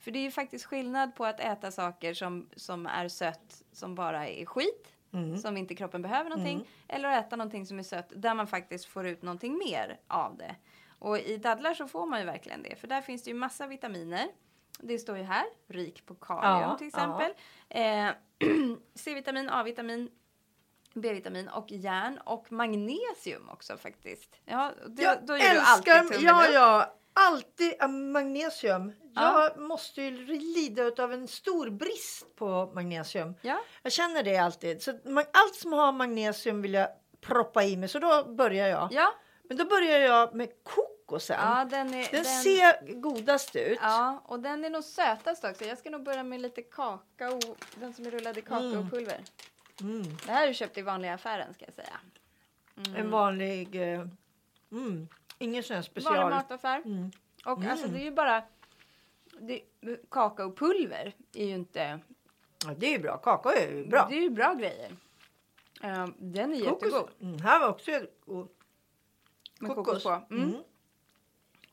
[0.00, 3.94] För det är ju faktiskt skillnad på att äta saker som, som är sött som
[3.94, 4.94] bara är skit
[5.38, 6.68] som inte kroppen behöver någonting.
[6.88, 10.36] Eller att äta någonting som är sött där man faktiskt får ut någonting mer av
[10.36, 10.56] det.
[10.98, 12.76] Och i dadlar så får man ju verkligen det.
[12.76, 14.28] För där finns det ju massa vitaminer.
[14.78, 17.32] Det står ju här, rik på kalium Ja, till exempel.
[17.68, 18.10] Eh,
[18.94, 20.10] C-vitamin, A-vitamin,
[20.94, 24.40] B-vitamin och järn och magnesium också faktiskt.
[24.44, 26.94] Ja, det, Jag då älskar, ja, ja,
[27.28, 28.92] alltid magnesium.
[29.14, 29.42] Ja.
[29.56, 33.34] Jag måste ju lida av en stor brist på magnesium.
[33.42, 33.60] Ja.
[33.82, 34.82] Jag känner det alltid.
[34.82, 34.90] Så
[35.32, 36.88] allt som har magnesium vill jag
[37.20, 37.88] proppa i mig.
[37.88, 38.88] Så då börjar jag.
[38.92, 41.38] Ja, Men då börjar jag med kokosen.
[41.40, 42.12] ja den är...
[42.12, 43.78] den, ser godast ut.
[43.82, 45.64] Ja, och den är nog sötast också.
[45.64, 47.40] Jag ska nog börja med lite kakao,
[47.74, 49.20] den som är rullad i kakaopulver.
[49.80, 50.02] Mm.
[50.26, 52.00] Det här är köpt i vanliga affären ska jag säga.
[52.96, 53.94] En vanlig...
[53.94, 54.06] eh,
[54.72, 55.08] Mm,
[55.40, 56.30] ingen sån här Vanlig special.
[56.30, 56.82] mataffär.
[56.84, 57.10] Mm.
[57.44, 58.42] Och alltså det är ju bara...
[59.38, 59.62] Det,
[60.10, 62.00] kakaopulver är ju inte...
[62.64, 63.16] Ja, det är ju bra.
[63.16, 64.06] Kakao är ju bra.
[64.10, 64.90] Det är ju bra grejer.
[65.82, 67.10] Eh, den är jättegod.
[67.20, 67.90] Mm, här var också
[68.24, 68.48] god.
[69.60, 70.10] Med kokos, på.
[70.30, 70.42] Mm.
[70.42, 70.62] Mm.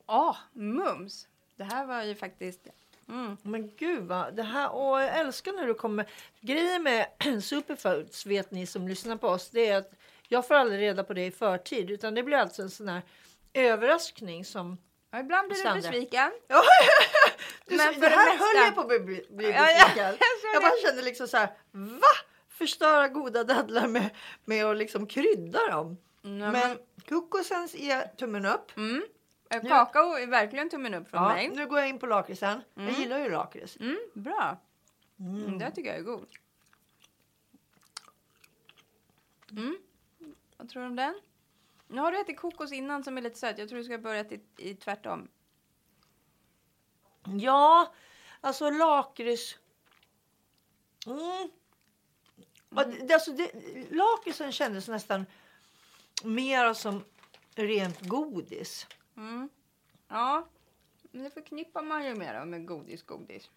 [0.06, 1.28] Åh, mums!
[1.56, 2.68] Det här var ju faktiskt...
[3.10, 3.38] Mm.
[3.42, 6.10] Men gud vad, det här, åh, jag älskar när du kommer.
[6.40, 7.08] Grejen med
[7.44, 9.94] Superfoods vet ni som lyssnar på oss, det är att
[10.28, 13.02] jag får aldrig reda på det i förtid utan det blir alltså en sån här
[13.58, 14.78] överraskning som
[15.12, 16.32] Ja, ibland blir du besviken.
[17.66, 19.86] Du, Men så, för det här höll jag på att bli, bli bli Ja, ja,
[19.86, 20.18] besviken.
[20.54, 22.08] jag bara kände liksom så här, va?
[22.50, 24.10] Förstöra goda dadlar med,
[24.46, 25.98] med att liksom krydda dem.
[26.24, 26.78] Mm, Men
[27.10, 28.78] kokosens är tummen upp.
[28.78, 29.04] Mm.
[29.50, 31.50] Eh, Kakao är verkligen tummen upp från Ja, mig.
[31.50, 32.62] nu går jag in på lakritsen.
[32.74, 33.78] Jag gillar ju lakrits.
[33.78, 34.58] Mm, bra.
[35.20, 35.60] Mm.
[35.60, 36.28] det tycker jag är god.
[39.52, 39.78] Mm.
[40.58, 41.20] Vad tror du om den?
[41.88, 43.58] Nu har du ätit kokos innan som är lite söt.
[43.58, 45.28] Jag tror du ska börja i, i tvärtom.
[47.40, 47.94] Ja,
[48.42, 49.58] alltså lakrits.
[51.06, 51.50] Mm.
[53.08, 53.32] Det, alltså
[53.90, 55.26] lakritsen kändes nästan
[56.24, 57.04] mer som
[57.56, 58.88] rent godis.
[59.18, 59.50] Mm.
[60.08, 60.48] Ja,
[61.12, 63.50] men det förknippar man ju mer med godis, godis.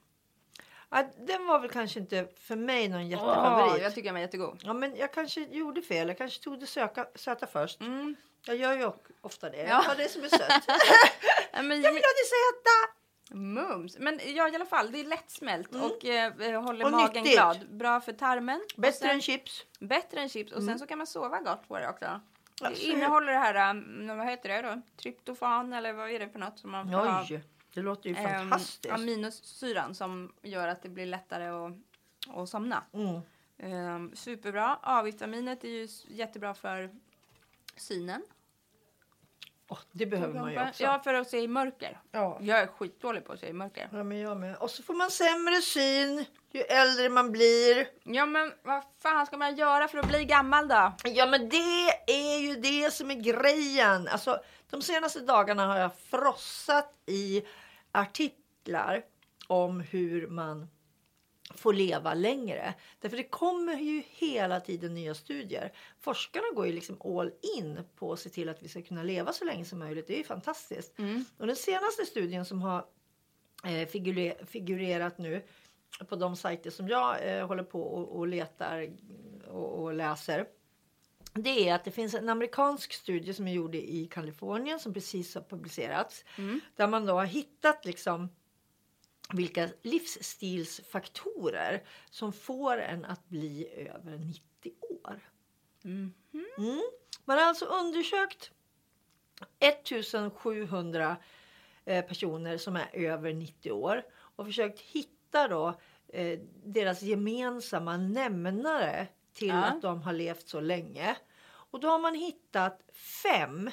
[0.90, 3.83] Ja, den var väl kanske inte för mig någon jättefavorit.
[3.83, 4.61] jag tycker den var jättegod.
[4.64, 6.09] Ja, men jag kanske gjorde fel.
[6.09, 7.81] Jag kanske tog det söka, söta först.
[7.81, 8.16] Mm.
[8.46, 9.57] Jag gör ju ofta det.
[9.62, 9.64] Ja.
[9.68, 10.64] Jag tar det som är sött.
[11.53, 12.94] Jag vill ha det söta!
[13.35, 13.98] Mums.
[13.98, 17.33] Men ja, i alla fall, det är lättsmält och eh, håller Och magen nyttigt.
[17.38, 17.66] glad.
[17.70, 18.61] Bra för tarmen.
[18.76, 19.64] Bättre sen- än chips.
[19.79, 22.20] Bättre än chips och sen så kan man sova gott på det också.
[22.61, 24.83] Det Alltså, innehåller det här, um, vad heter det då?
[25.03, 27.26] Tryptofan eller vad är det för något som man får ha?
[27.74, 28.94] Det låter ju Ehm, fantastiskt.
[28.94, 31.72] aminosyran som gör att det blir lättare att,
[32.28, 32.85] att somna.
[32.92, 33.20] Mm.
[33.59, 34.78] Ehm, superbra.
[34.83, 36.90] A-vitaminet är ju jättebra för
[37.76, 38.22] synen.
[39.68, 40.83] Åh, det behöver man ju också.
[40.83, 42.00] Ja, för att se i mörker.
[42.11, 42.38] Ja.
[42.40, 43.88] Jag är skitdålig på att se i mörker.
[43.92, 44.56] Ja, men jag med.
[44.56, 47.88] Och så får man sämre syn ju äldre man blir.
[48.02, 50.92] Ja, men vad fan ska man göra för att bli gammal då?
[51.04, 54.09] Ja, men det är ju det som är grejen.
[54.09, 57.42] Alltså, de senaste dagarna har jag frossat i
[57.92, 59.04] artiklar
[59.46, 60.68] om hur man
[61.54, 62.74] får leva längre.
[63.00, 65.72] Därför det kommer ju hela tiden nya studier.
[66.00, 69.33] Forskarna går ju liksom all in på att se till att vi ska kunna leva
[69.33, 70.06] så länge som möjligt.
[70.06, 70.94] Det är ju fantastiskt.
[71.38, 72.85] Och den senaste studien som har
[73.64, 75.42] eh, figure- figurerat nu
[76.09, 78.90] på de sajter som jag eh, håller på och, och letar
[79.48, 80.46] och, och läser.
[81.33, 85.35] Det är att det finns en amerikansk studie som är gjord i Kalifornien som precis
[85.35, 86.25] har publicerats.
[86.77, 88.29] Där man då har hittat liksom
[89.33, 94.43] vilka livsstilsfaktorer som får en att bli över 90
[95.05, 95.21] år.
[95.85, 96.12] Mm.
[97.25, 98.51] Man har alltså undersökt
[99.59, 101.16] 1700
[101.85, 109.09] eh, personer som är över 90 år och försökt hitta då eh, deras gemensamma nämnare
[109.33, 109.64] till Ja.
[109.64, 111.16] att de har levt så länge.
[111.45, 112.81] Och då har man hittat
[113.23, 113.71] fem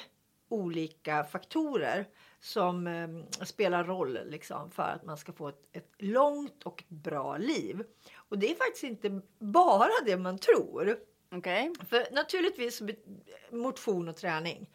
[0.48, 2.06] olika faktorer
[2.40, 7.36] som eh, spelar roll liksom, för att man ska få ett, ett långt och bra
[7.36, 7.84] liv.
[8.14, 10.98] Och det är faktiskt inte bara det man tror.
[11.32, 11.72] Okej.
[11.88, 12.82] För naturligtvis
[13.50, 14.70] motion och träning.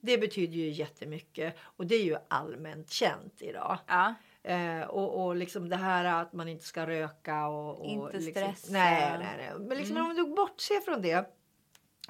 [0.00, 3.78] Det betyder ju jättemycket och det är ju allmänt känt idag.
[3.86, 4.14] Ja.
[4.42, 8.54] Eh, och, och liksom det här att man inte ska röka och, och Inte liksom,
[8.54, 8.72] stressa.
[8.72, 9.58] Nej, nej, nej.
[9.58, 11.34] Men liksom om du bortser från det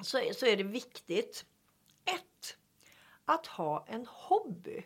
[0.01, 1.45] så, så är det viktigt.
[2.05, 2.57] Ett,
[3.25, 4.85] att ha en hobby.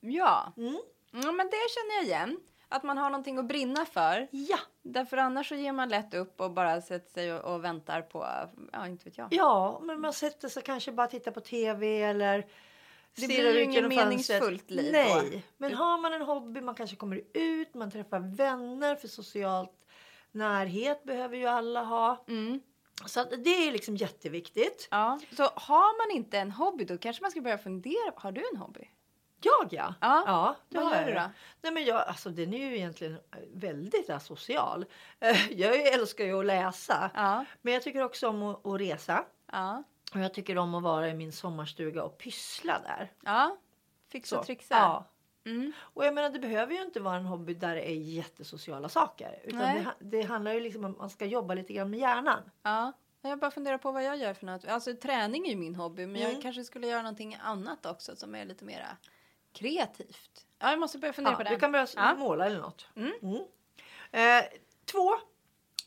[0.00, 0.52] Ja.
[0.56, 0.78] Mm.
[1.10, 2.40] ja, men det känner jag igen.
[2.68, 4.28] Att man har någonting att brinna för.
[4.30, 8.02] Ja, Därför annars så ger man lätt upp och bara sätter sig och, och väntar
[8.02, 8.26] på,
[8.72, 9.28] ja inte vet jag.
[9.30, 12.46] ja, men man sätter sig kanske bara titta på tv eller
[13.16, 14.98] Det blir ju inget meningsfullt liv då.
[14.98, 19.72] Nej, men har man en hobby, man kanske kommer ut, man träffar vänner för socialt
[20.32, 22.24] närhet behöver ju alla ha.
[22.28, 22.60] Mm.
[23.06, 24.88] Så det är liksom jätteviktigt.
[24.90, 25.20] Ja.
[25.36, 28.12] Så har man inte en hobby då kanske man ska börja fundera.
[28.16, 28.90] Har du en hobby?
[29.42, 29.94] Jag ja.
[30.00, 30.22] Ja.
[30.26, 31.08] ja det Vad har gör jag.
[31.08, 31.30] du då?
[31.62, 33.18] Nej, men jag, alltså, den är ju egentligen
[33.52, 34.84] väldigt asocial.
[35.50, 37.10] Jag älskar ju att läsa.
[37.14, 37.44] Ja.
[37.62, 39.24] Men jag tycker också om att, att resa.
[39.52, 39.82] Ja.
[40.14, 43.12] Och jag tycker om att vara i min sommarstuga och pyssla där.
[43.24, 43.56] Ja.
[44.08, 44.74] Fixa och trixa.
[44.74, 45.04] Ja.
[45.44, 45.72] Mm.
[45.78, 49.40] Och jag menar det behöver ju inte vara en hobby där det är jättesociala saker.
[49.44, 52.50] Utan det, det handlar ju liksom om att man ska jobba lite grann med hjärnan.
[52.62, 52.92] Ja.
[53.22, 54.64] Jag bara funderar på vad jag gör för något.
[54.64, 56.42] Alltså träning är ju min hobby, men jag Mm.
[56.42, 58.96] kanske skulle göra någonting annat också som är lite mera
[59.52, 60.46] kreativt.
[60.58, 61.50] Ja, jag måste börja fundera Ja, på det.
[61.50, 62.14] du kan börja Ja.
[62.14, 62.86] måla eller något.
[62.96, 63.12] Mm.
[63.22, 63.42] Mm.
[64.10, 64.44] Eh,
[64.84, 65.10] två,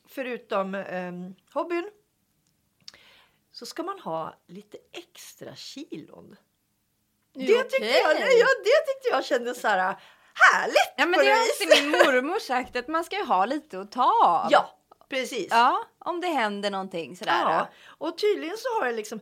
[0.08, 1.12] förutom eh,
[1.53, 1.89] hobbyn,
[3.60, 6.36] så ska man ha lite extra kilon.
[7.34, 9.95] Det Det tyckte, jag, ja, det tyckte jag kändes så här
[10.34, 13.80] härligt Ja, men det har alltid min mormor sagt att man ska ju ha lite
[13.80, 14.48] att ta av.
[14.52, 14.78] Ja,
[15.10, 15.48] precis.
[15.50, 17.41] Ja, om det händer någonting sådär.
[17.41, 19.19] Ja, och tydligen så har det liksom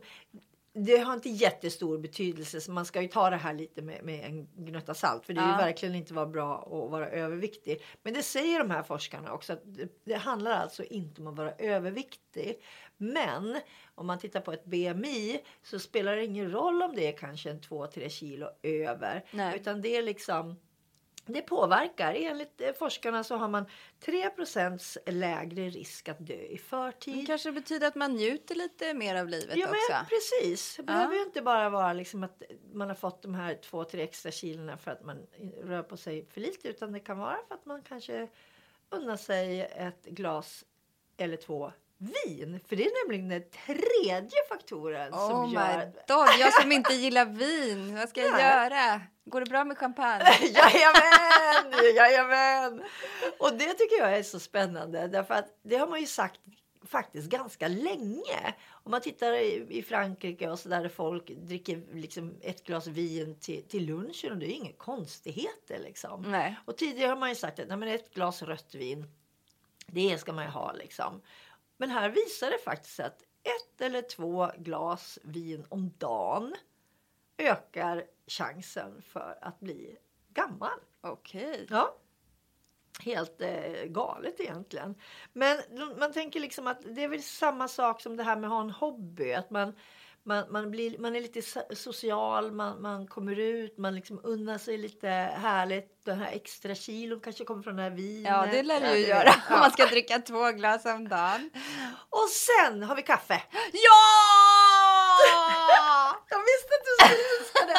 [0.72, 4.24] det har inte jättestor betydelse så man ska ju ta det här lite med, med
[4.24, 5.56] en gnutta salt för det är ju Ja.
[5.56, 7.84] verkligen inte vara bra att vara överviktig.
[8.02, 11.36] Men det säger de här forskarna också att det, det handlar alltså inte om att
[11.36, 12.64] vara överviktig.
[12.96, 13.60] Men
[13.98, 17.50] om man tittar på ett BMI så spelar det ingen roll om det är kanske
[17.50, 19.24] en 2-3 kilo över.
[19.30, 19.56] Nej.
[19.56, 20.56] Utan det är liksom
[21.30, 22.14] det påverkar.
[22.14, 23.64] Enligt eh, forskarna så har man
[24.04, 27.26] 3% lägre risk att dö i Det förtid.
[27.26, 29.92] kanske betyder att man njuter lite mer av livet Ja, också.
[29.92, 30.76] men precis.
[30.76, 30.86] Det Ja.
[30.86, 34.30] behöver ju inte bara vara liksom att man har fått de här två, tre extra
[34.32, 35.26] kilona för att man
[35.64, 36.68] rör på sig för lite.
[36.68, 38.28] Utan det kan vara för att man kanske
[38.90, 40.64] unnar sig ett glas
[41.16, 42.60] eller två vin.
[42.68, 45.92] För det är nämligen den tredje faktoren Oh som my gör...
[46.08, 47.96] god, jag som inte gillar vin.
[47.96, 48.42] Vad ska jag Nej.
[48.42, 49.00] göra?
[49.24, 50.24] Går det bra med champagne?
[50.40, 51.94] Jajamän!
[51.96, 52.82] Jajamän!
[53.38, 55.08] Och det tycker jag är så spännande.
[55.08, 56.40] Därför att det har man ju sagt
[56.86, 58.54] faktiskt ganska länge.
[58.70, 63.38] Om man tittar i, i Frankrike och så där folk dricker liksom ett glas vin
[63.40, 66.22] till, till lunchen och det är inga konstigheter liksom.
[66.22, 66.56] Nej.
[66.64, 69.06] Och tidigare har man ju sagt att nej, men ett glas rött vin,
[69.86, 71.20] det ska man ju ha liksom.
[71.78, 76.54] Men här visar det faktiskt att ett eller två glas vin om dagen
[77.38, 79.96] ökar chansen för att bli
[80.28, 80.78] gammal.
[81.00, 81.66] Okej.
[81.70, 81.96] Ja.
[83.00, 84.94] Helt eh, galet egentligen.
[85.32, 85.58] Men
[85.98, 88.60] man tänker liksom att det är väl samma sak som det här med att ha
[88.60, 89.32] en hobby.
[89.32, 89.72] Att man,
[90.22, 94.58] man, man, blir, man är lite so- social, man, man kommer ut, man liksom unnar
[94.58, 96.04] sig lite härligt.
[96.04, 98.30] Den här extra kilon kanske kommer från det här vinet.
[98.30, 101.50] Ja, det lär du ju göra om man ska dricka två glas om dagen.
[102.10, 103.42] Och sen har vi kaffe.
[103.72, 103.98] Ja!
[106.30, 107.78] Jag visste att du skulle älska det.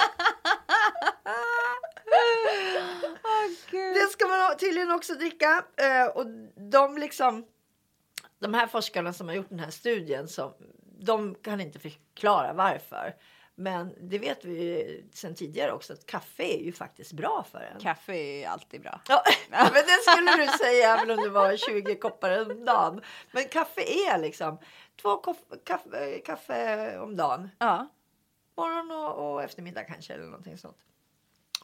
[3.94, 5.64] Det ska man tydligen också dricka.
[5.78, 6.26] Eh, och
[6.72, 7.46] de liksom
[8.40, 10.54] de här forskarna som har gjort den här studien som,
[11.00, 13.16] de kan inte förklara varför.
[13.56, 17.60] Men det vet vi ju sedan tidigare också att kaffe är ju faktiskt bra för
[17.60, 17.80] en.
[17.80, 19.02] Kaffe är ju alltid bra.
[19.08, 23.02] Ja, men det skulle du säga även om det var 20 koppar om dagen.
[23.32, 24.58] Men kaffe är liksom
[25.02, 27.50] två koff- kaffe, kaffe om dagen.
[27.60, 27.88] Ja.
[28.58, 30.78] Morgon och, och eftermiddag kanske eller någonting sånt.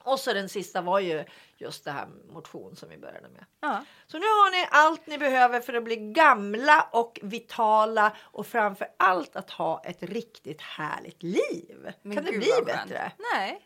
[0.05, 1.25] Och så den sista var ju
[1.57, 3.45] just det här motion som vi började med.
[3.61, 3.85] ja.
[4.07, 8.87] Så nu har ni allt ni behöver för att bli gamla och vitala och framför
[8.97, 11.93] allt att ha ett riktigt härligt liv.
[12.01, 13.11] Men kan det bli bättre?
[13.33, 13.61] Nej.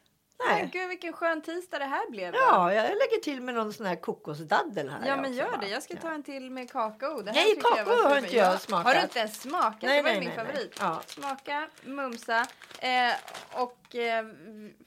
[0.48, 0.62] Nej.
[0.62, 2.34] Men gud vilken skön tisdag det här blev.
[2.36, 5.08] Ja, jag lägger till med någon sån här kokosdaddel här.
[5.08, 5.68] Ja men gör det.
[5.68, 7.22] Jag ska ta en till med kakao.
[7.22, 8.58] Det här Nej, tycker jag kakao har inte jag Ja.
[8.58, 8.86] smakat.
[8.88, 9.82] Har du inte ens smakat?
[9.82, 10.78] Nej, det var nej, min nej, favorit.
[10.80, 11.02] Ja.
[11.06, 12.48] Smaka, mumsa
[12.80, 13.14] eh,
[13.54, 14.26] och eh,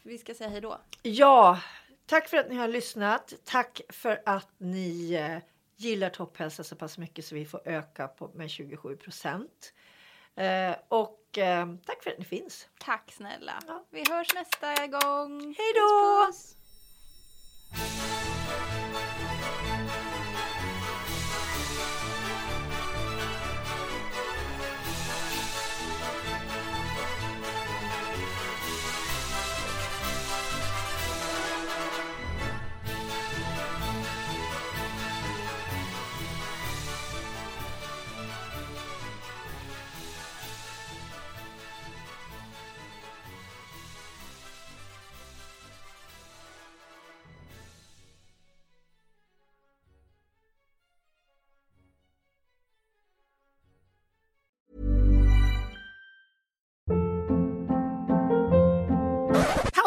[0.03, 0.79] vi ska säga hej då.
[1.03, 1.61] Ja,
[2.07, 3.33] tack för att ni har lyssnat.
[3.45, 5.39] Tack för att ni eh,
[5.77, 9.73] gillar topphälsa så pass mycket så vi får öka på, med 27 procent.
[10.37, 10.75] Eh,
[11.33, 12.69] och eh, tack för att ni finns.
[12.79, 13.53] Tack snälla.
[13.67, 13.85] Ja.
[13.91, 15.55] Vi hörs nästa gång.
[15.59, 16.27] Hej då!
[16.27, 16.57] Puss, puss.